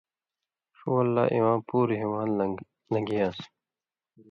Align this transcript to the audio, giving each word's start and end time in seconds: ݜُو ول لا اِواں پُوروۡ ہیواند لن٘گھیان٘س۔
ݜُو 0.77 0.87
ول 0.95 1.07
لا 1.15 1.23
اِواں 1.33 1.57
پُوروۡ 1.67 1.99
ہیواند 2.01 2.33
لن٘گھیان٘س۔ 2.91 3.37